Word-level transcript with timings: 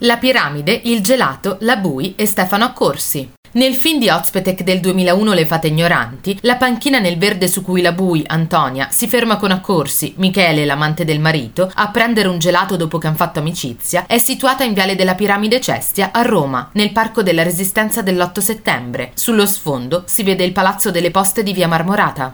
La 0.00 0.18
piramide, 0.18 0.78
il 0.84 1.00
gelato, 1.00 1.56
la 1.60 1.76
Bui 1.76 2.12
e 2.16 2.26
Stefano 2.26 2.64
Accorsi. 2.64 3.32
Nel 3.52 3.74
film 3.74 3.98
di 3.98 4.10
Ozpetek 4.10 4.62
del 4.62 4.80
2001 4.80 5.32
Le 5.32 5.46
fate 5.46 5.68
ignoranti, 5.68 6.36
la 6.42 6.56
panchina 6.56 6.98
nel 6.98 7.16
verde 7.16 7.48
su 7.48 7.62
cui 7.62 7.80
la 7.80 7.92
Bui, 7.92 8.22
Antonia, 8.26 8.88
si 8.90 9.08
ferma 9.08 9.38
con 9.38 9.50
Accorsi, 9.50 10.12
Michele, 10.18 10.66
l'amante 10.66 11.06
del 11.06 11.20
marito, 11.20 11.70
a 11.72 11.88
prendere 11.88 12.28
un 12.28 12.38
gelato 12.38 12.76
dopo 12.76 12.98
che 12.98 13.06
han 13.06 13.16
fatto 13.16 13.38
amicizia, 13.38 14.04
è 14.06 14.18
situata 14.18 14.64
in 14.64 14.74
Viale 14.74 14.96
della 14.96 15.14
Piramide 15.14 15.58
Cestia 15.58 16.10
a 16.12 16.20
Roma, 16.20 16.68
nel 16.72 16.92
Parco 16.92 17.22
della 17.22 17.42
Resistenza 17.42 18.02
dell'8 18.02 18.40
settembre. 18.40 19.12
Sullo 19.14 19.46
sfondo 19.46 20.02
si 20.04 20.22
vede 20.22 20.44
il 20.44 20.52
Palazzo 20.52 20.90
delle 20.90 21.10
Poste 21.10 21.42
di 21.42 21.54
Via 21.54 21.68
Marmorata. 21.68 22.24